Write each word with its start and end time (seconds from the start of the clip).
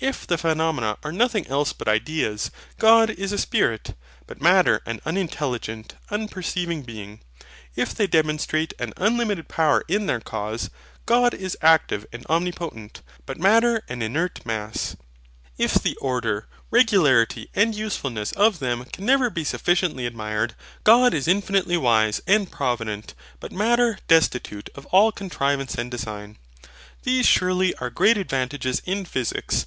If 0.00 0.26
the 0.26 0.36
PHENOMENA 0.36 0.98
are 1.02 1.12
nothing 1.12 1.46
else 1.46 1.72
but 1.72 1.88
IDEAS; 1.88 2.50
God 2.78 3.08
is 3.08 3.32
a 3.32 3.38
SPIRIT, 3.38 3.94
but 4.26 4.38
Matter 4.38 4.82
an 4.84 5.00
unintelligent, 5.06 5.94
unperceiving 6.10 6.82
being. 6.82 7.20
If 7.74 7.94
they 7.94 8.06
demonstrate 8.06 8.74
an 8.78 8.92
unlimited 8.98 9.48
power 9.48 9.82
in 9.88 10.04
their 10.04 10.20
cause; 10.20 10.68
God 11.06 11.32
is 11.32 11.56
active 11.62 12.04
and 12.12 12.26
omnipotent, 12.26 13.00
but 13.24 13.38
Matter 13.38 13.82
an 13.88 14.02
inert 14.02 14.44
mass. 14.44 14.94
If 15.56 15.72
the 15.72 15.96
order, 16.02 16.48
regularity, 16.70 17.48
and 17.54 17.74
usefulness 17.74 18.32
of 18.32 18.58
them 18.58 18.84
can 18.84 19.06
never 19.06 19.30
be 19.30 19.42
sufficiently 19.42 20.04
admired; 20.04 20.54
God 20.82 21.14
is 21.14 21.26
infinitely 21.26 21.78
wise 21.78 22.20
and 22.26 22.50
provident, 22.52 23.14
but 23.40 23.52
Matter 23.52 23.98
destitute 24.06 24.68
of 24.74 24.84
all 24.86 25.12
contrivance 25.12 25.76
and 25.76 25.90
design. 25.90 26.36
These 27.04 27.24
surely 27.26 27.74
are 27.76 27.88
great 27.88 28.18
advantages 28.18 28.82
in 28.84 29.06
PHYSICS. 29.06 29.64